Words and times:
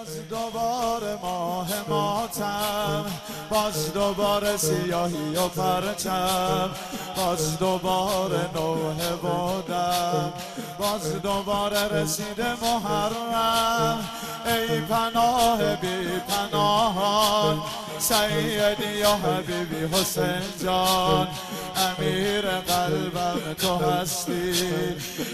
باز 0.00 0.28
دوباره 0.28 1.18
ماه 1.22 1.68
ماتم. 1.88 3.04
باز 3.50 3.92
دوباره 3.92 4.56
سیاهی 4.56 5.36
و 5.36 5.48
پرچم. 5.48 6.70
باز 7.16 7.58
دوباره 7.58 8.50
نوه 8.54 9.16
بودم 9.22 10.32
باز 10.78 11.22
دوباره 11.22 11.88
رسیده 11.88 12.46
محرم. 12.62 14.08
ای 14.46 14.80
پناه 14.80 15.76
بی 15.76 16.20
پناهان. 16.28 17.62
سیدی 18.00 18.98
یا 18.98 19.14
حبیبی 19.14 19.96
حسین 19.96 20.64
جان 20.64 21.28
امیر 21.76 22.40
قلبم 22.40 23.54
تو 23.58 23.76
هستی. 23.76 24.52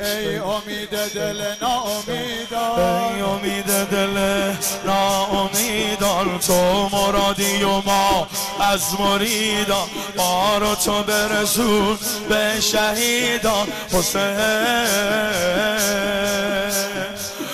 ای 0.00 0.36
امید 0.36 0.90
دل 1.14 1.42
ناامیدان. 1.62 2.80
ای 2.80 3.20
امید 3.20 3.66
دل 3.90 4.52
ناامیدان 4.86 6.38
تو 6.38 6.88
مرادی 6.92 7.62
و 7.62 7.68
ما 7.68 8.28
از 8.60 9.00
مریدان 9.00 9.88
ما 10.16 10.58
رو 10.58 10.74
تو 10.74 11.02
برسون 11.02 11.98
به 12.28 12.60
شهیدان 12.60 13.66
حسین 13.92 14.38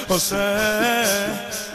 حسین. 0.08 1.23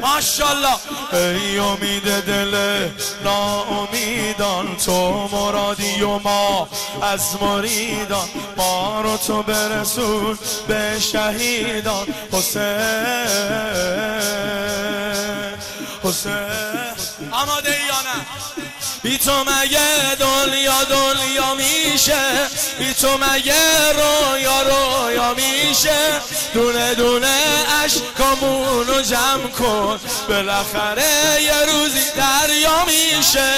ماشالله 0.02 0.76
ای 1.14 1.58
امید 1.58 2.04
دل 2.04 2.88
ناامیدان 3.24 4.76
تو 4.86 5.28
مرادی 5.32 6.02
و 6.02 6.20
ما 6.20 6.70
از 7.02 7.36
مریدان 7.42 8.30
ما 8.58 9.02
رو 9.02 9.18
تو 9.18 9.44
برسون 9.44 10.38
به 10.68 11.00
شهیدان. 11.00 12.08
حسین 12.32 12.60
حسین. 16.04 16.69
تو 19.26 19.44
مگه 19.44 20.16
دنیا 20.20 20.84
دنیا 20.84 21.54
میشه؟ 21.54 22.22
بی 22.80 22.94
تو 22.94 23.18
مگه 23.18 23.92
رویا 23.92 24.62
رویا 24.62 25.34
میشه؟ 25.34 26.22
دونه 26.54 26.96
دونه 26.96 27.66
عشقامونو 27.84 29.02
جمع 29.02 29.48
کن. 29.58 30.00
بالاخره 30.28 31.42
یه 31.42 31.66
روزی 31.66 32.04
دریا 32.16 32.86
میشه. 32.86 33.54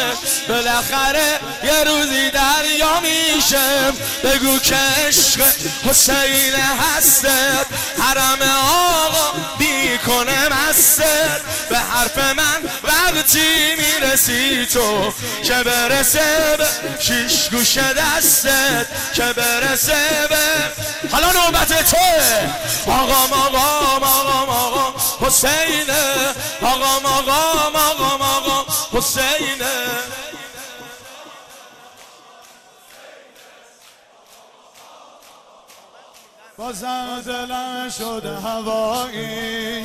بالاخره 0.50 1.40
یه 1.64 1.84
روزی 1.84 2.30
دریا 2.30 3.00
میشه. 3.00 3.92
بگو 4.24 4.60
که 4.60 4.76
عشق 4.76 5.44
حسین 5.90 6.56
هستت 6.56 7.66
حرم 8.00 8.42
آقا 8.42 9.34
بیکنه 9.58 10.42
به 11.70 11.78
حرف 11.78 12.18
من 12.18 12.70
وقتی 13.16 13.76
می‌رسی 13.76 14.66
تو 14.66 15.14
که 15.44 15.54
برسه 15.54 16.58
به 16.58 16.68
شیش 17.00 17.50
گوش 17.50 17.78
دستت 17.78 18.88
که 19.14 19.24
برسه 19.24 20.28
به 20.30 20.38
حالا 21.12 21.32
نوبت 21.32 21.90
توه 21.90 22.50
آقا 22.88 23.36
آقا 23.36 23.60
آقا 23.96 24.54
آقا 24.54 25.00
حسینه. 25.22 26.14
آقا 26.62 27.10
آقا 27.10 27.42
آقا 27.74 28.26
آقا 28.26 28.66
حسینه. 28.94 29.76
بازم 36.62 37.22
دلم 37.26 37.90
شده 37.98 38.36
هوایی. 38.36 39.82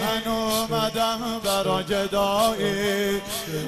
من 0.00 0.32
اومدم 0.32 1.40
برا 1.44 1.82
گدایی. 1.82 3.20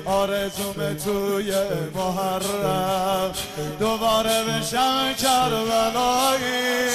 آرزوم 0.04 0.94
توی 1.04 1.54
محرم. 1.94 3.32
دوباره 3.80 4.44
بشم 4.44 5.14
کربلایی. 5.14 6.90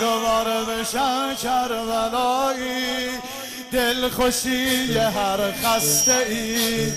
دوباره 0.00 0.64
بشم 0.64 1.34
کربلایی. 1.42 3.08
دل 3.72 4.08
خوشی 4.08 4.98
هر 4.98 5.52
خسته 5.64 6.26
ای 6.28 6.92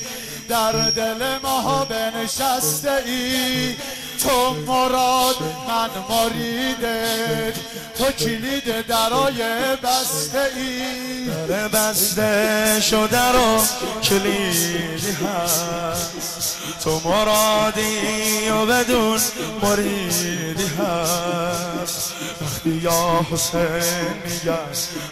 در 0.49 0.71
دل 0.71 1.37
ما 1.43 1.85
بنشسته 1.85 3.03
ای 3.05 3.75
تو 4.23 4.53
مراد 4.67 5.35
من 5.67 5.89
مریده 6.09 7.53
تو 7.97 8.11
کلید 8.11 8.87
درای 8.87 9.43
بسته 9.83 10.41
ای. 10.55 11.29
در 11.47 11.67
بسته 11.67 12.81
شده 12.81 13.31
رو 13.31 13.61
کلیدی 14.03 15.11
هست. 15.11 16.57
تو 16.83 17.01
مرادی 17.05 18.49
و 18.49 18.65
بدون 18.65 19.19
مریدی 19.61 20.67
هست. 20.79 22.18
یا 22.65 23.25
حسین؟ 23.31 24.13
میگن 24.25 24.57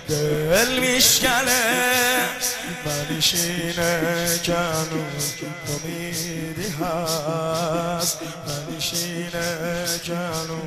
دل 0.09 0.79
میشکله 0.79 2.17
منشینه 2.85 4.39
کنو 4.45 5.03
امیدی 5.67 6.69
هست. 6.69 8.19
منشینه 8.47 9.85
کنو. 10.05 10.59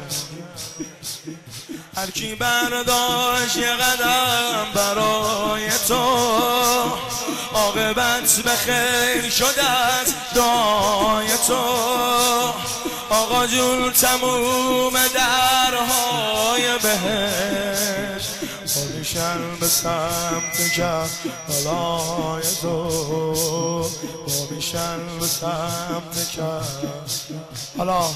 هر 1.96 2.10
کی 2.10 2.34
برداشت 2.34 3.56
یه 3.56 3.72
قدم 3.72 4.66
برای 4.74 5.70
تو 5.88 6.04
عاقبت 7.54 8.40
به 8.44 8.50
خیر 8.50 9.30
شده 9.30 9.70
از 9.70 10.14
دعای 10.34 11.28
تو. 11.46 11.89
آقا 13.20 13.46
جون 13.46 13.92
تموم 13.92 14.92
درهای 15.14 16.78
بهش 16.82 18.26
میشن 18.98 19.56
به 19.60 19.66
سمت 19.66 20.72
کربلای 20.76 22.42
تو. 22.62 22.84
با 24.26 24.46
میشن 24.50 25.18
به 25.20 25.26
سمت 25.26 26.30
کربلای 26.36 27.40
حالا. 27.78 28.10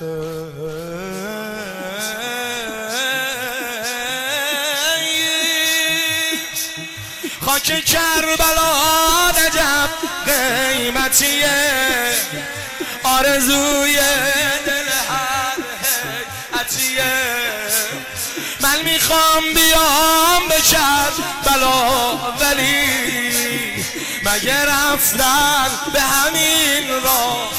حسین 0.00 0.93
خاک 7.66 7.84
کربلا 7.84 9.30
نجب 9.30 9.90
قیمتیه. 10.26 12.14
آرزوی 13.04 13.96
دل 14.66 14.88
هر 15.08 15.56
حیعتیه 16.52 17.04
من 18.60 18.82
می‌خوام 18.84 19.42
بیام 19.54 20.48
به 20.48 20.60
بلا 21.46 22.16
ولی 22.40 22.86
مگه 24.22 24.64
رفتن 24.64 25.70
به 25.92 26.00
همین 26.00 26.88
راه 27.02 27.52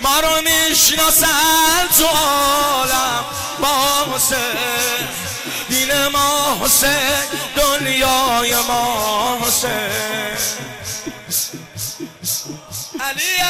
ما 0.00 0.20
رو 0.20 0.42
می‌شناسن 0.42 1.88
تو 1.98 2.06
عالم. 2.06 3.24
با 3.60 4.14
حسین 4.14 5.08
دین 5.68 6.06
ما 6.06 6.58
حسین 6.64 7.24
دنیای 7.56 8.54
ما 8.68 9.38
حسین. 9.42 10.34
علی 13.00 13.44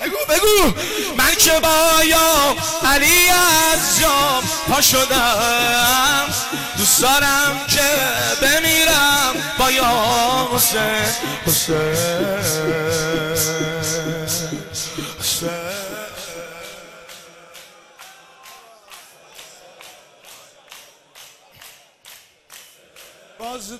بگو 0.00 0.16
بگو. 0.28 0.72
من 1.16 1.34
که 1.34 1.60
بایا 1.60 2.56
علی 2.84 3.28
از 3.28 4.00
جام 4.00 4.44
پا 4.68 4.80
شدم. 4.80 6.34
دوست 6.78 7.02
دارم 7.02 7.60
که 7.68 7.96
بمیرم 8.42 9.34
با 9.58 9.70
یا 9.70 10.48
حسین. 10.52 11.14
حسین. 11.46 13.05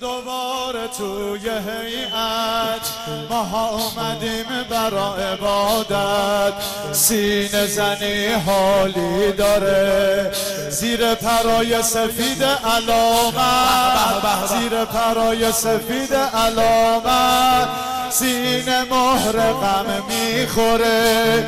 دوباره 0.01 0.89
توی 0.99 1.41
هیئت. 1.41 2.87
ما 3.31 3.69
آمدیم 3.69 4.47
برا 4.71 5.15
عبادت. 5.15 6.53
سینه 6.93 7.67
زنی 7.67 8.27
حالی 8.47 9.33
داره. 9.33 10.31
زیر 10.71 11.15
پرای 11.15 11.83
سفید 11.83 12.45
علامت. 12.45 14.47
زیر 14.49 14.85
پرای 14.85 15.53
سفید 15.53 16.15
علامت. 16.15 17.69
سینه 18.11 18.83
مهر 18.91 19.53
غم 19.53 19.87
می‌خوره. 20.09 21.45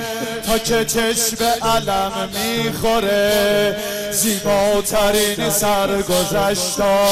تا 0.47 0.59
که 0.59 0.85
چشم 0.85 1.45
علم 1.63 2.29
می‌خوره. 2.33 3.77
زیباترین 4.19 5.51
سرگذشتا. 5.51 7.07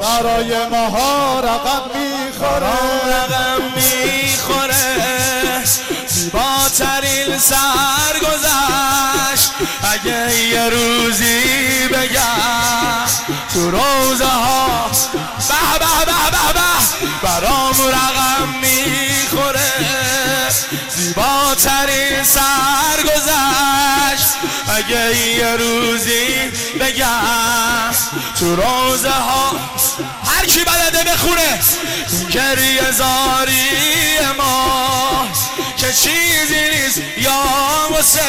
برای 0.00 0.66
ماها 0.66 1.40
رقم 1.40 1.82
می‌خوره. 1.94 2.72
رقم 3.06 3.62
می‌خوره. 3.76 5.64
زیباترین 6.06 7.38
سرگذشت. 7.38 8.82
اگه 9.92 10.36
یه 10.36 10.68
روزی 10.68 11.88
بگم 11.88 13.06
تو 13.54 13.70
روزه 13.70 14.24
ها 14.24 14.90
به 15.48 15.78
به 15.78 16.04
به 16.04 16.12
به 16.30 16.52
به 16.52 16.70
برام 17.22 17.76
رقم 17.88 18.48
می‌خوره 18.60 19.11
اگه 24.92 25.16
یه 25.16 25.56
روزی 25.56 26.50
بگم 26.80 27.94
تو 28.38 28.56
روزه 28.56 29.10
ها 29.10 29.50
هر 30.26 30.46
کی 30.46 30.64
بلده 30.64 31.10
بخونه. 31.10 31.60
گریه 32.30 32.90
زاری 32.92 34.18
ما 34.38 35.28
که 35.76 35.92
چیزی 35.92 36.70
نیست 36.70 37.00
یا 37.18 37.42
واسه. 37.90 38.20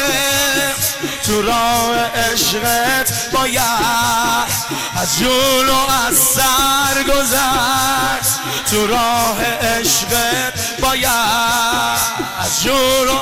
تو 1.26 1.42
راه 1.42 1.96
عشقت 1.98 3.30
باید 3.32 4.54
از 4.96 5.18
جون 5.18 5.68
و 5.68 5.90
از 6.08 6.16
سر 6.16 7.02
گذشت. 7.02 8.34
تو 8.70 8.86
راه 8.86 9.44
عشقت 9.44 10.80
باید 10.80 12.00
از 12.40 12.62
جون 12.62 13.08
و 13.08 13.18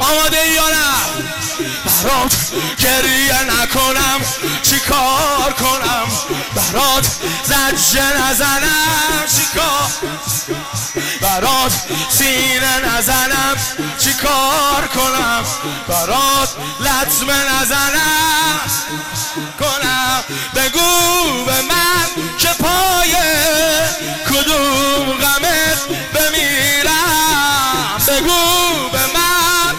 آماده 0.00 0.48
یا 0.54 0.68
نه؟ 0.68 1.43
برات 1.58 2.34
گریه 2.78 3.42
نکنم 3.42 4.20
چی 4.62 4.78
کار 4.78 5.52
کنم؟ 5.52 6.06
برات 6.54 7.06
زجه 7.44 8.02
نزنم 8.22 9.24
چی 9.36 9.58
کار 9.58 9.90
برات 11.20 11.72
سینه 12.08 12.96
نزنم 12.96 13.56
چی 13.98 14.12
کار 14.12 14.86
کنم؟ 14.94 15.44
برات 15.88 16.48
لطمه 16.80 17.52
نزنم 17.52 18.60
کنم؟ 19.58 20.24
بگو 20.54 21.44
به 21.44 21.62
من 21.62 22.24
که 22.38 22.48
پای 22.48 23.14
کدوم 24.30 25.12
غمت 25.12 25.78
بمیرم. 26.14 26.94
بگو 28.08 28.88
به 28.92 28.98
من 28.98 29.74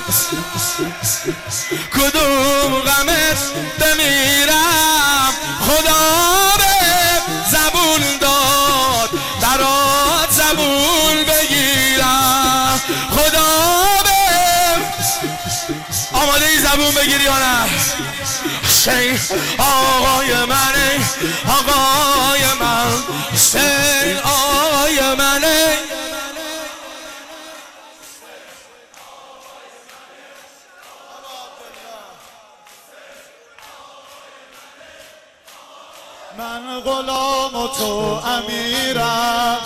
کدوم 2.06 2.82
غمت 2.82 3.40
بمیرم؟ 3.80 5.34
خدا 5.62 6.58
به 6.58 6.74
زبون 7.52 8.18
داد 8.22 9.10
برات 9.42 10.30
زبون 10.30 11.24
بگیرم. 11.28 12.82
خدا 13.12 13.46
به 14.04 14.12
آماده 16.18 16.46
ای 16.46 16.58
زبون 16.58 16.94
بگیری 16.94 17.24
یا 17.24 17.40
نه؟ 17.40 17.70
آقای 19.58 20.46
منه 20.46 21.00
آقای 21.48 22.05
غلام 36.86 37.56
و 37.56 37.68
تو 37.68 38.20
امیرم. 38.26 39.58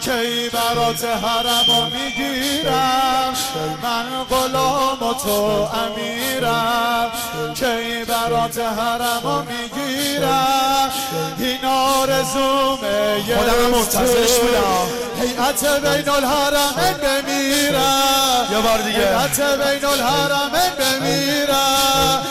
کی 0.00 0.48
برات 0.48 1.04
حرمو 1.04 1.84
می‌گیرم؟ 1.84 3.34
من 3.82 4.24
غلام 4.30 5.02
و 5.02 5.14
تو 5.14 5.68
امیرم. 5.74 7.10
کی 7.54 8.04
برات 8.04 8.58
حرمو 8.58 9.42
می‌گیرم؟ 9.42 10.90
این 11.38 11.64
آرزومه 11.64 13.24
یه 13.28 13.36
خودم 13.36 13.78
منتظرش 13.78 14.38
بودم. 14.38 14.86
هیئت 15.20 15.64
بین 15.64 16.08
الحرمین 16.08 16.96
بمیرم. 17.02 18.46
یه 18.52 18.58
بار 18.58 18.78
دیگه. 18.78 19.18
هیئت 19.18 19.40
بین 19.40 19.84
الحرمین 19.84 20.72
بمیرم. 20.78 22.26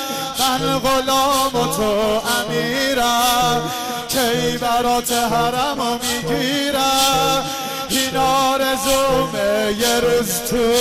من 0.58 0.80
غلام 0.80 1.56
و 1.56 1.76
تو 1.76 2.22
امیرم. 2.40 3.72
کی 4.10 4.58
برات 4.58 5.12
حرمو 5.12 5.98
می‌گیرم؟ 5.98 7.46
این 7.90 8.18
آرزومه 8.18 9.76
یه 9.80 10.00
روز 10.00 10.30
تو. 10.50 10.74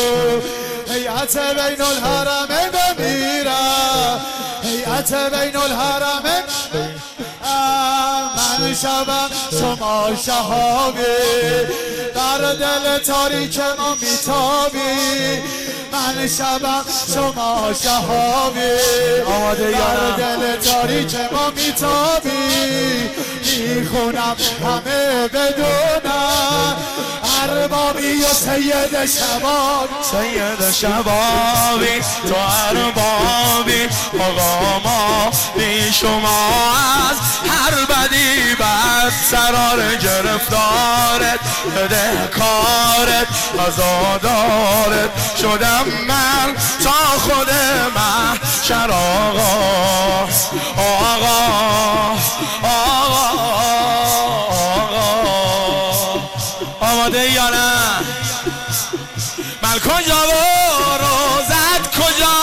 هیئت 0.93 1.37
بین 1.37 1.83
الحرمین 1.83 2.71
بمیرم. 2.71 4.21
هیئت 4.63 5.15
بین 5.15 5.57
الحرمین 5.57 6.43
من 8.37 8.75
شبم 8.75 9.31
شما 9.61 10.09
شهابی. 10.27 11.03
بر 12.15 12.53
دل 12.53 12.99
تاریک 12.99 13.61
ما 13.61 13.97
میتابی. 14.01 15.43
من 15.97 16.29
شبم 16.29 16.85
شما 17.15 17.73
شهابی. 17.83 18.61
آماده 19.27 19.71
یا؟ 19.71 20.17
دل 20.17 20.57
تاریک 20.57 21.17
ما 21.33 21.51
میتابی. 21.51 23.11
می‌خونم 23.45 24.37
همه 24.65 25.29
بدونم. 25.29 26.77
اربابی 27.43 28.23
و 28.23 28.29
سید 28.29 29.07
شباب. 29.07 29.89
سید 30.11 30.73
شبابی 30.73 32.01
تو 32.29 32.35
اربابی. 32.69 33.89
آقا 34.21 34.79
ما 34.79 35.31
بی 35.57 35.93
شما 35.93 36.73
از 37.11 37.17
هر 37.51 37.85
بدی 37.85 38.55
بد 38.55 39.13
سرار 39.31 39.95
گرفتارت 39.95 41.41
بده 41.77 42.29
کارت 42.39 43.27
ازادارت 43.67 45.11
شدم 45.43 45.85
من 46.09 46.55
تا 46.85 47.19
خود 47.19 47.51
من 47.97 48.39
شر 48.63 48.91
آقا. 48.91 50.29
آقا 50.77 51.37
آقا 52.63 53.27
آماده 56.81 57.31
یا 57.31 57.49
نه؟ 57.49 57.73
من 59.63 59.79
کجا 59.79 60.17
و 60.29 60.33
روزت 60.99 61.97
کجا؟ 61.97 62.37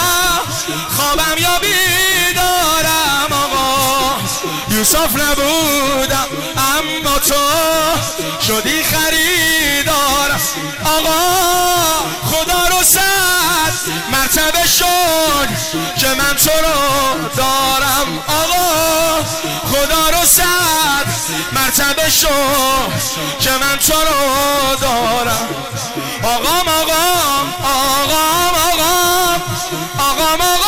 خوابم 0.97 1.37
یا 1.37 1.59
بیدارم 1.59 3.31
آقا؟ 3.31 4.17
یوسف 4.69 5.15
نبودم 5.15 6.27
اما 6.57 7.19
تو 7.19 7.35
شدی 8.47 8.83
خریدارم. 8.83 10.41
آقا. 10.85 11.72
مرتبه 14.35 14.67
شد 14.67 15.47
که 15.97 16.07
من 16.07 16.33
تو 16.35 16.49
رو 16.49 17.29
دارم 17.37 18.19
آقا. 18.27 19.23
خدا 19.71 20.09
رو 20.09 20.25
صد 20.25 21.05
مرتبه 21.51 22.09
شد 22.09 22.27
که 23.39 23.49
من 23.51 23.77
تو 23.87 23.93
رو 23.93 24.75
دارم. 24.81 25.49
آقام 26.23 26.67
آقام 26.67 27.53
آقام 27.63 28.55
آقام. 28.55 29.41
آقام 29.99 30.41
آقام. 30.41 30.62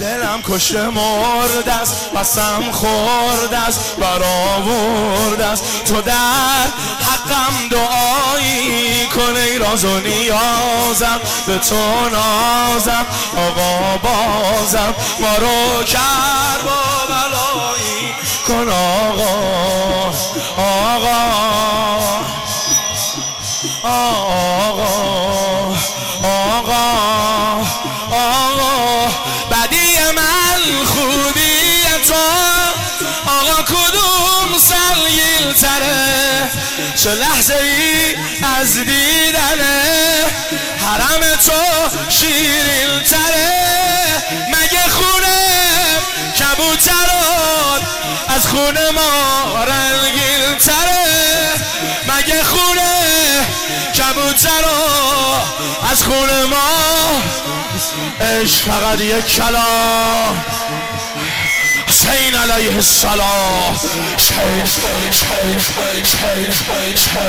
دلم 0.00 0.42
کش 0.48 0.72
مرد 0.72 1.68
است 1.68 2.10
بسم 2.12 2.62
خورد 2.72 3.54
است 3.68 3.96
برآورد 3.96 5.40
است. 5.40 5.84
تو 5.84 6.00
در 6.00 6.66
حقم 7.00 7.68
دعایی 7.70 9.06
کن 9.06 9.36
ای 9.36 9.58
راز 9.58 9.84
و 9.84 10.00
نیازم 10.00 11.20
به 11.46 11.58
تو 11.58 12.08
نازم 12.12 13.06
آقا 13.36 13.98
بازم. 13.98 14.94
ما 15.20 15.36
رو 15.36 15.84
کرد 15.84 16.62
با 16.64 17.14
بلایی 17.14 18.14
کن 18.48 18.68
آقا 18.68 20.12
آقا. 20.56 21.37
از 38.68 38.76
دیدن 38.76 39.60
حرم 40.78 41.36
تو 41.46 41.98
شیرین 42.08 43.02
تره. 43.10 44.22
مگه 44.48 44.88
خونه 44.88 45.38
کبوتران 46.38 47.80
از 48.28 48.46
خونه 48.46 48.90
ما 48.90 49.64
رنگین 49.64 50.58
تره؟ 50.58 51.52
مگه 52.08 52.44
خونه 52.44 53.46
کبوتران 53.94 55.42
از 55.92 56.02
خونه 56.02 56.44
ما؟ 56.44 57.22
عشق 58.20 58.64
فقط 58.64 59.00
یک 59.00 59.26
کلام. 59.26 60.44
عليه 62.58 62.78
الصلاة 62.78 63.72
change, 64.28 64.68
change, 64.70 65.58
change, 65.58 67.28